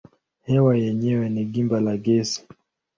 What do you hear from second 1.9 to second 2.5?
gesi.